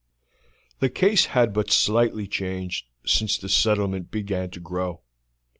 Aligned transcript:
The 0.79 0.89
case 0.89 1.25
had 1.25 1.53
but 1.53 1.69
slightly 1.69 2.25
changed 2.27 2.87
since 3.05 3.37
the 3.37 3.47
settlement 3.49 4.09
began 4.09 4.49
to 4.49 4.59
grow. 4.59 5.01